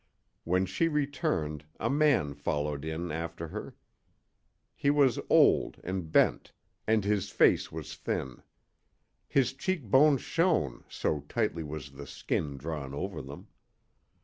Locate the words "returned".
0.87-1.65